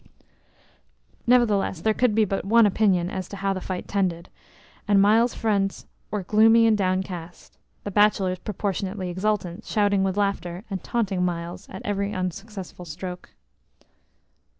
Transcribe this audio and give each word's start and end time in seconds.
Nevertheless, 1.27 1.79
there 1.81 1.93
could 1.93 2.15
be 2.15 2.25
but 2.25 2.43
one 2.43 2.65
opinion 2.65 3.11
as 3.11 3.29
to 3.29 3.35
how 3.37 3.53
the 3.53 3.61
fight 3.61 3.87
tended, 3.87 4.29
and 4.87 4.99
Myles's 4.99 5.35
friends 5.37 5.85
were 6.09 6.23
gloomy 6.23 6.65
and 6.65 6.75
downcast; 6.75 7.59
the 7.83 7.91
bachelors 7.91 8.39
proportionately 8.39 9.11
exultant, 9.11 9.63
shouting 9.63 10.03
with 10.03 10.17
laughter, 10.17 10.63
and 10.71 10.83
taunting 10.83 11.23
Myles 11.23 11.69
at 11.69 11.83
every 11.85 12.15
unsuccessful 12.15 12.83
stroke. 12.85 13.35